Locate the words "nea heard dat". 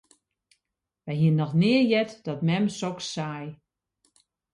1.61-2.41